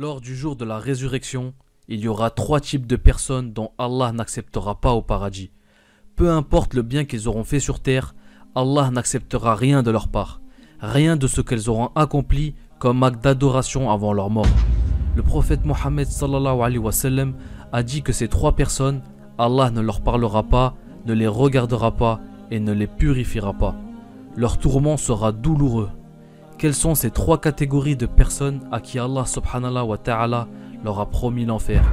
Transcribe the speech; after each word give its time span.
Lors 0.00 0.20
du 0.20 0.36
jour 0.36 0.54
de 0.54 0.64
la 0.64 0.78
résurrection, 0.78 1.54
il 1.88 1.98
y 1.98 2.06
aura 2.06 2.30
trois 2.30 2.60
types 2.60 2.86
de 2.86 2.94
personnes 2.94 3.52
dont 3.52 3.72
Allah 3.78 4.12
n'acceptera 4.12 4.80
pas 4.80 4.92
au 4.92 5.02
paradis. 5.02 5.50
Peu 6.14 6.30
importe 6.30 6.74
le 6.74 6.82
bien 6.82 7.04
qu'ils 7.04 7.26
auront 7.26 7.42
fait 7.42 7.58
sur 7.58 7.80
terre, 7.80 8.14
Allah 8.54 8.92
n'acceptera 8.92 9.56
rien 9.56 9.82
de 9.82 9.90
leur 9.90 10.06
part, 10.06 10.40
rien 10.78 11.16
de 11.16 11.26
ce 11.26 11.40
qu'elles 11.40 11.68
auront 11.68 11.90
accompli 11.96 12.54
comme 12.78 13.02
acte 13.02 13.24
d'adoration 13.24 13.90
avant 13.90 14.12
leur 14.12 14.30
mort. 14.30 14.46
Le 15.16 15.24
prophète 15.24 15.64
Mohammed 15.64 16.06
a 17.72 17.82
dit 17.82 18.02
que 18.02 18.12
ces 18.12 18.28
trois 18.28 18.54
personnes, 18.54 19.02
Allah 19.36 19.72
ne 19.72 19.80
leur 19.80 20.00
parlera 20.02 20.44
pas, 20.44 20.76
ne 21.06 21.12
les 21.12 21.26
regardera 21.26 21.96
pas 21.96 22.20
et 22.52 22.60
ne 22.60 22.72
les 22.72 22.86
purifiera 22.86 23.52
pas. 23.52 23.74
Leur 24.36 24.58
tourment 24.58 24.96
sera 24.96 25.32
douloureux. 25.32 25.90
Quelles 26.58 26.74
sont 26.74 26.96
ces 26.96 27.12
trois 27.12 27.40
catégories 27.40 27.94
de 27.94 28.06
personnes 28.06 28.62
à 28.72 28.80
qui 28.80 28.98
Allah 28.98 29.24
subhanahu 29.26 29.86
wa 29.86 29.96
ta'ala 29.96 30.48
leur 30.82 30.98
a 30.98 31.06
promis 31.06 31.44
l'enfer? 31.44 31.84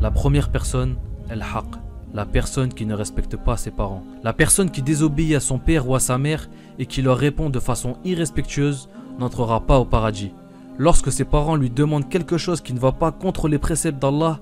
La 0.00 0.10
première 0.10 0.48
personne, 0.48 0.96
el-haq, 1.28 1.66
la 2.14 2.24
personne 2.24 2.72
qui 2.72 2.86
ne 2.86 2.94
respecte 2.94 3.36
pas 3.36 3.58
ses 3.58 3.70
parents. 3.70 4.02
La 4.22 4.32
personne 4.32 4.70
qui 4.70 4.80
désobéit 4.80 5.34
à 5.34 5.40
son 5.40 5.58
père 5.58 5.86
ou 5.86 5.94
à 5.94 6.00
sa 6.00 6.16
mère 6.16 6.48
et 6.78 6.86
qui 6.86 7.02
leur 7.02 7.18
répond 7.18 7.50
de 7.50 7.60
façon 7.60 7.98
irrespectueuse 8.02 8.88
n'entrera 9.18 9.60
pas 9.60 9.78
au 9.78 9.84
paradis. 9.84 10.32
Lorsque 10.78 11.12
ses 11.12 11.26
parents 11.26 11.56
lui 11.56 11.68
demandent 11.68 12.08
quelque 12.08 12.38
chose 12.38 12.62
qui 12.62 12.72
ne 12.72 12.80
va 12.80 12.92
pas 12.92 13.12
contre 13.12 13.46
les 13.46 13.58
préceptes 13.58 14.00
d'Allah, 14.00 14.40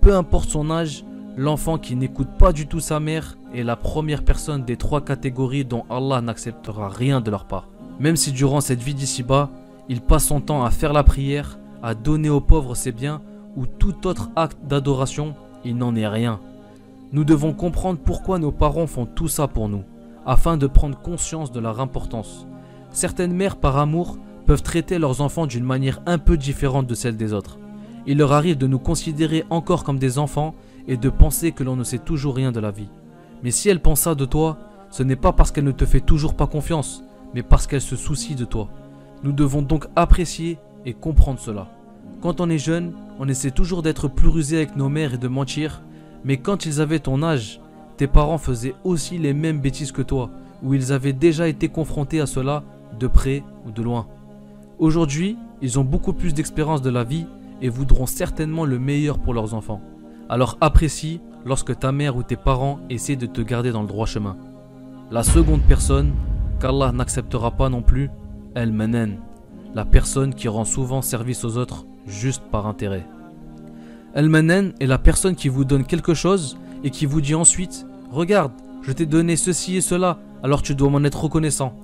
peu 0.00 0.14
importe 0.14 0.50
son 0.50 0.70
âge, 0.70 1.04
l'enfant 1.36 1.76
qui 1.76 1.96
n'écoute 1.96 2.30
pas 2.38 2.52
du 2.52 2.68
tout 2.68 2.78
sa 2.78 3.00
mère 3.00 3.36
est 3.52 3.64
la 3.64 3.74
première 3.74 4.22
personne 4.22 4.64
des 4.64 4.76
trois 4.76 5.04
catégories 5.04 5.64
dont 5.64 5.86
Allah 5.90 6.20
n'acceptera 6.20 6.88
rien 6.88 7.20
de 7.20 7.32
leur 7.32 7.46
part. 7.46 7.66
Même 7.98 8.16
si 8.16 8.32
durant 8.32 8.60
cette 8.60 8.82
vie 8.82 8.94
d'ici-bas, 8.94 9.50
il 9.88 10.00
passe 10.00 10.26
son 10.26 10.40
temps 10.40 10.64
à 10.64 10.70
faire 10.70 10.92
la 10.92 11.02
prière, 11.02 11.58
à 11.82 11.94
donner 11.94 12.30
aux 12.30 12.40
pauvres 12.40 12.74
ses 12.74 12.92
biens 12.92 13.20
ou 13.56 13.66
tout 13.66 14.06
autre 14.06 14.30
acte 14.36 14.58
d'adoration, 14.64 15.34
il 15.64 15.76
n'en 15.76 15.96
est 15.96 16.06
rien. 16.06 16.40
Nous 17.12 17.24
devons 17.24 17.52
comprendre 17.52 17.98
pourquoi 17.98 18.38
nos 18.38 18.52
parents 18.52 18.86
font 18.86 19.06
tout 19.06 19.28
ça 19.28 19.48
pour 19.48 19.68
nous, 19.68 19.82
afin 20.26 20.56
de 20.56 20.66
prendre 20.66 20.98
conscience 20.98 21.50
de 21.50 21.58
leur 21.58 21.80
importance. 21.80 22.46
Certaines 22.90 23.32
mères, 23.32 23.56
par 23.56 23.78
amour, 23.78 24.18
peuvent 24.46 24.62
traiter 24.62 24.98
leurs 24.98 25.20
enfants 25.20 25.46
d'une 25.46 25.64
manière 25.64 26.00
un 26.06 26.18
peu 26.18 26.36
différente 26.36 26.86
de 26.86 26.94
celle 26.94 27.16
des 27.16 27.32
autres. 27.32 27.58
Il 28.06 28.18
leur 28.18 28.32
arrive 28.32 28.58
de 28.58 28.66
nous 28.66 28.78
considérer 28.78 29.44
encore 29.50 29.84
comme 29.84 29.98
des 29.98 30.18
enfants 30.18 30.54
et 30.86 30.96
de 30.96 31.10
penser 31.10 31.52
que 31.52 31.64
l'on 31.64 31.76
ne 31.76 31.84
sait 31.84 31.98
toujours 31.98 32.36
rien 32.36 32.52
de 32.52 32.60
la 32.60 32.70
vie. 32.70 32.88
Mais 33.42 33.50
si 33.50 33.68
elle 33.68 33.80
pense 33.80 34.00
ça 34.00 34.14
de 34.14 34.24
toi, 34.24 34.58
ce 34.90 35.02
n'est 35.02 35.16
pas 35.16 35.32
parce 35.32 35.50
qu'elle 35.50 35.64
ne 35.64 35.72
te 35.72 35.84
fait 35.84 36.00
toujours 36.00 36.34
pas 36.34 36.46
confiance, 36.46 37.04
mais 37.34 37.42
parce 37.42 37.66
qu'elle 37.66 37.80
se 37.80 37.96
soucie 37.96 38.34
de 38.34 38.44
toi. 38.44 38.68
Nous 39.22 39.32
devons 39.32 39.62
donc 39.62 39.86
apprécier 39.96 40.58
et 40.84 40.94
comprendre 40.94 41.38
cela. 41.38 41.68
Quand 42.20 42.40
on 42.40 42.50
est 42.50 42.58
jeune, 42.58 42.92
on 43.18 43.28
essaie 43.28 43.50
toujours 43.50 43.82
d'être 43.82 44.08
plus 44.08 44.28
rusé 44.28 44.56
avec 44.56 44.76
nos 44.76 44.88
mères 44.88 45.14
et 45.14 45.18
de 45.18 45.28
mentir, 45.28 45.82
mais 46.24 46.36
quand 46.36 46.66
ils 46.66 46.80
avaient 46.80 46.98
ton 46.98 47.22
âge, 47.22 47.60
tes 47.96 48.06
parents 48.06 48.38
faisaient 48.38 48.74
aussi 48.84 49.18
les 49.18 49.34
mêmes 49.34 49.60
bêtises 49.60 49.92
que 49.92 50.02
toi, 50.02 50.30
ou 50.62 50.74
ils 50.74 50.92
avaient 50.92 51.12
déjà 51.12 51.48
été 51.48 51.68
confrontés 51.68 52.20
à 52.20 52.26
cela 52.26 52.62
de 52.98 53.06
près 53.06 53.42
ou 53.66 53.70
de 53.70 53.82
loin. 53.82 54.06
Aujourd'hui, 54.78 55.36
ils 55.62 55.78
ont 55.78 55.84
beaucoup 55.84 56.12
plus 56.12 56.34
d'expérience 56.34 56.82
de 56.82 56.90
la 56.90 57.04
vie 57.04 57.26
et 57.60 57.68
voudront 57.68 58.06
certainement 58.06 58.64
le 58.64 58.78
meilleur 58.78 59.18
pour 59.18 59.34
leurs 59.34 59.54
enfants. 59.54 59.80
Alors 60.28 60.58
apprécie 60.60 61.20
lorsque 61.44 61.78
ta 61.78 61.90
mère 61.90 62.16
ou 62.16 62.22
tes 62.22 62.36
parents 62.36 62.78
essaient 62.90 63.16
de 63.16 63.26
te 63.26 63.40
garder 63.40 63.72
dans 63.72 63.82
le 63.82 63.88
droit 63.88 64.06
chemin. 64.06 64.36
La 65.10 65.22
seconde 65.22 65.62
personne 65.62 66.12
qu'Allah 66.58 66.92
n'acceptera 66.92 67.52
pas 67.52 67.68
non 67.68 67.82
plus, 67.82 68.10
El 68.54 68.72
Menen, 68.72 69.18
la 69.74 69.84
personne 69.84 70.34
qui 70.34 70.48
rend 70.48 70.64
souvent 70.64 71.02
service 71.02 71.44
aux 71.44 71.56
autres 71.56 71.86
juste 72.06 72.42
par 72.50 72.66
intérêt. 72.66 73.06
El 74.14 74.28
Menen 74.28 74.72
est 74.80 74.86
la 74.86 74.98
personne 74.98 75.36
qui 75.36 75.48
vous 75.48 75.64
donne 75.64 75.84
quelque 75.84 76.14
chose 76.14 76.58
et 76.82 76.90
qui 76.90 77.06
vous 77.06 77.20
dit 77.20 77.34
ensuite 77.34 77.86
Regarde, 78.10 78.52
je 78.82 78.92
t'ai 78.92 79.06
donné 79.06 79.36
ceci 79.36 79.76
et 79.76 79.80
cela, 79.80 80.18
alors 80.42 80.62
tu 80.62 80.74
dois 80.74 80.90
m'en 80.90 81.04
être 81.04 81.22
reconnaissant. 81.22 81.74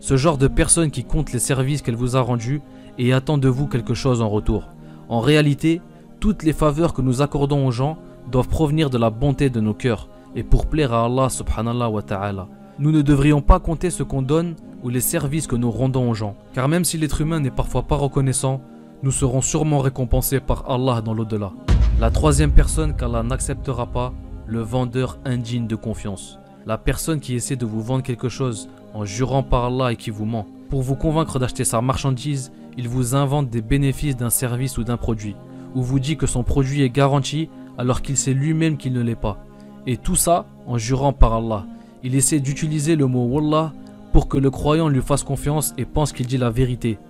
Ce 0.00 0.16
genre 0.16 0.38
de 0.38 0.48
personne 0.48 0.90
qui 0.90 1.04
compte 1.04 1.32
les 1.32 1.38
services 1.38 1.82
qu'elle 1.82 1.96
vous 1.96 2.16
a 2.16 2.20
rendus 2.20 2.62
et 2.98 3.12
attend 3.12 3.38
de 3.38 3.48
vous 3.48 3.66
quelque 3.66 3.94
chose 3.94 4.22
en 4.22 4.28
retour. 4.28 4.70
En 5.08 5.20
réalité, 5.20 5.80
toutes 6.20 6.42
les 6.42 6.52
faveurs 6.52 6.94
que 6.94 7.02
nous 7.02 7.22
accordons 7.22 7.66
aux 7.66 7.72
gens 7.72 7.98
doivent 8.30 8.48
provenir 8.48 8.90
de 8.90 8.98
la 8.98 9.10
bonté 9.10 9.50
de 9.50 9.60
nos 9.60 9.74
cœurs 9.74 10.08
et 10.34 10.42
pour 10.42 10.66
plaire 10.66 10.92
à 10.92 11.04
Allah 11.04 11.28
subhanallah 11.28 11.88
wa 11.88 12.02
ta'ala. 12.02 12.48
Nous 12.78 12.92
ne 12.92 13.00
devrions 13.00 13.40
pas 13.40 13.58
compter 13.58 13.88
ce 13.88 14.02
qu'on 14.02 14.20
donne 14.20 14.54
ou 14.82 14.90
les 14.90 15.00
services 15.00 15.46
que 15.46 15.56
nous 15.56 15.70
rendons 15.70 16.10
aux 16.10 16.14
gens, 16.14 16.36
car 16.52 16.68
même 16.68 16.84
si 16.84 16.98
l'être 16.98 17.22
humain 17.22 17.40
n'est 17.40 17.50
parfois 17.50 17.84
pas 17.84 17.96
reconnaissant, 17.96 18.60
nous 19.02 19.10
serons 19.10 19.40
sûrement 19.40 19.78
récompensés 19.78 20.40
par 20.40 20.70
Allah 20.70 21.00
dans 21.00 21.14
l'au-delà. 21.14 21.52
La 22.00 22.10
troisième 22.10 22.52
personne 22.52 22.94
qu'Allah 22.94 23.22
n'acceptera 23.22 23.86
pas, 23.86 24.12
le 24.46 24.60
vendeur 24.60 25.18
indigne 25.24 25.66
de 25.66 25.74
confiance. 25.74 26.38
La 26.66 26.76
personne 26.76 27.20
qui 27.20 27.34
essaie 27.34 27.56
de 27.56 27.64
vous 27.64 27.80
vendre 27.80 28.02
quelque 28.02 28.28
chose 28.28 28.68
en 28.92 29.06
jurant 29.06 29.42
par 29.42 29.64
Allah 29.64 29.92
et 29.92 29.96
qui 29.96 30.10
vous 30.10 30.26
ment. 30.26 30.46
Pour 30.68 30.82
vous 30.82 30.96
convaincre 30.96 31.38
d'acheter 31.38 31.64
sa 31.64 31.80
marchandise, 31.80 32.52
il 32.76 32.90
vous 32.90 33.14
invente 33.14 33.48
des 33.48 33.62
bénéfices 33.62 34.16
d'un 34.16 34.28
service 34.28 34.76
ou 34.76 34.84
d'un 34.84 34.98
produit, 34.98 35.34
ou 35.74 35.82
vous 35.82 35.98
dit 35.98 36.18
que 36.18 36.26
son 36.26 36.42
produit 36.42 36.82
est 36.82 36.90
garanti 36.90 37.48
alors 37.78 38.02
qu'il 38.02 38.18
sait 38.18 38.34
lui-même 38.34 38.76
qu'il 38.76 38.92
ne 38.92 39.00
l'est 39.00 39.14
pas. 39.14 39.38
Et 39.86 39.96
tout 39.96 40.16
ça 40.16 40.44
en 40.66 40.76
jurant 40.76 41.14
par 41.14 41.32
Allah. 41.32 41.64
Il 42.06 42.14
essaie 42.14 42.38
d'utiliser 42.38 42.94
le 42.94 43.08
mot 43.08 43.24
Wallah 43.24 43.72
pour 44.12 44.28
que 44.28 44.38
le 44.38 44.48
croyant 44.48 44.88
lui 44.88 45.02
fasse 45.02 45.24
confiance 45.24 45.74
et 45.76 45.84
pense 45.84 46.12
qu'il 46.12 46.28
dit 46.28 46.38
la 46.38 46.50
vérité. 46.50 47.00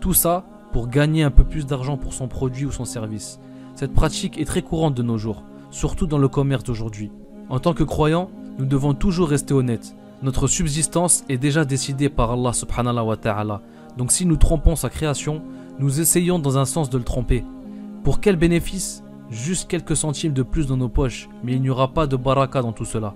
Tout 0.00 0.12
ça 0.12 0.44
pour 0.70 0.88
gagner 0.88 1.22
un 1.22 1.30
peu 1.30 1.44
plus 1.44 1.64
d'argent 1.64 1.96
pour 1.96 2.12
son 2.12 2.28
produit 2.28 2.66
ou 2.66 2.70
son 2.70 2.84
service. 2.84 3.40
Cette 3.74 3.94
pratique 3.94 4.38
est 4.38 4.44
très 4.44 4.60
courante 4.60 4.94
de 4.94 5.02
nos 5.02 5.16
jours, 5.16 5.44
surtout 5.70 6.06
dans 6.06 6.18
le 6.18 6.28
commerce 6.28 6.62
d'aujourd'hui. 6.62 7.10
En 7.48 7.58
tant 7.58 7.72
que 7.72 7.84
croyant, 7.84 8.28
nous 8.58 8.66
devons 8.66 8.92
toujours 8.92 9.30
rester 9.30 9.54
honnêtes. 9.54 9.96
Notre 10.22 10.46
subsistance 10.46 11.24
est 11.30 11.38
déjà 11.38 11.64
décidée 11.64 12.10
par 12.10 12.30
Allah 12.30 12.52
subhanahu 12.52 13.06
wa 13.06 13.16
ta'ala. 13.16 13.62
Donc 13.96 14.12
si 14.12 14.26
nous 14.26 14.36
trompons 14.36 14.76
sa 14.76 14.90
création, 14.90 15.40
nous 15.78 16.02
essayons 16.02 16.38
dans 16.38 16.58
un 16.58 16.66
sens 16.66 16.90
de 16.90 16.98
le 16.98 17.04
tromper. 17.04 17.46
Pour 18.02 18.20
quel 18.20 18.36
bénéfice? 18.36 19.04
Juste 19.30 19.70
quelques 19.70 19.96
centimes 19.96 20.34
de 20.34 20.42
plus 20.42 20.66
dans 20.66 20.76
nos 20.76 20.90
poches, 20.90 21.30
mais 21.42 21.52
il 21.52 21.62
n'y 21.62 21.70
aura 21.70 21.94
pas 21.94 22.06
de 22.06 22.16
baraka 22.16 22.60
dans 22.60 22.72
tout 22.72 22.84
cela. 22.84 23.14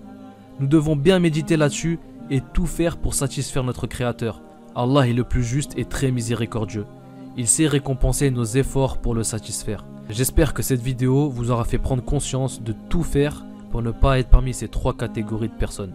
Nous 0.61 0.67
devons 0.67 0.97
bien 0.97 1.21
méditer 1.21 1.57
là-dessus 1.57 2.01
et 2.31 2.41
tout 2.53 2.67
faire 2.67 2.97
pour 2.97 3.15
satisfaire 3.15 3.63
notre 3.63 3.87
Créateur. 3.87 4.43
Allah 4.75 5.09
est 5.09 5.13
le 5.13 5.25
plus 5.25 5.45
juste 5.45 5.73
et 5.77 5.85
très 5.85 6.11
miséricordieux. 6.11 6.87
Il 7.37 7.47
sait 7.47 7.69
récompenser 7.69 8.31
nos 8.31 8.45
efforts 8.45 8.99
pour 8.99 9.15
le 9.15 9.23
satisfaire. 9.23 9.85
J'espère 10.11 10.55
que 10.55 10.63
cette 10.63 10.83
vidéo 10.83 11.29
vous 11.29 11.53
aura 11.53 11.65
fait 11.65 11.79
prendre 11.79 12.03
conscience 12.03 12.61
de 12.61 12.75
tout 12.89 13.05
faire 13.05 13.45
pour 13.71 13.83
ne 13.83 13.93
pas 13.93 14.19
être 14.19 14.31
parmi 14.31 14.53
ces 14.53 14.67
trois 14.67 14.97
catégories 14.97 15.49
de 15.49 15.55
personnes. 15.55 15.95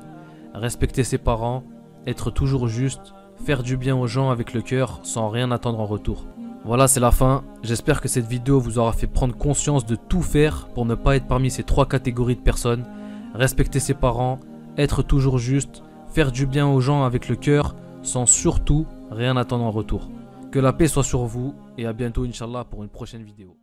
Respecter 0.53 1.03
ses 1.03 1.17
parents, 1.17 1.63
être 2.07 2.31
toujours 2.31 2.67
juste, 2.67 3.13
faire 3.43 3.63
du 3.63 3.75
bien 3.75 3.97
aux 3.97 4.07
gens 4.07 4.29
avec 4.29 4.53
le 4.53 4.61
cœur 4.61 5.01
sans 5.03 5.27
rien 5.27 5.51
attendre 5.51 5.79
en 5.81 5.85
retour. 5.85 6.25
Voilà, 6.63 6.87
c'est 6.87 7.01
la 7.01 7.11
fin. 7.11 7.43
J'espère 7.63 7.99
que 7.99 8.07
cette 8.07 8.27
vidéo 8.27 8.61
vous 8.61 8.79
aura 8.79 8.93
fait 8.93 9.07
prendre 9.07 9.35
conscience 9.35 9.85
de 9.85 9.95
tout 9.95 10.21
faire 10.21 10.69
pour 10.69 10.85
ne 10.85 10.95
pas 10.95 11.17
être 11.17 11.27
parmi 11.27 11.51
ces 11.51 11.63
trois 11.63 11.87
catégories 11.87 12.37
de 12.37 12.41
personnes. 12.41 12.85
Respecter 13.33 13.81
ses 13.81 13.95
parents, 13.95 14.39
être 14.77 15.03
toujours 15.03 15.37
juste, 15.37 15.83
faire 16.07 16.31
du 16.31 16.45
bien 16.45 16.67
aux 16.67 16.81
gens 16.81 17.03
avec 17.03 17.29
le 17.29 17.35
cœur 17.35 17.75
sans 18.01 18.25
surtout 18.25 18.85
rien 19.11 19.37
attendre 19.37 19.63
en 19.63 19.71
retour. 19.71 20.09
Que 20.51 20.59
la 20.59 20.73
paix 20.73 20.87
soit 20.87 21.03
sur 21.03 21.25
vous 21.25 21.55
et 21.77 21.85
à 21.85 21.93
bientôt 21.93 22.25
Inch'Allah 22.25 22.65
pour 22.65 22.83
une 22.83 22.89
prochaine 22.89 23.23
vidéo. 23.23 23.57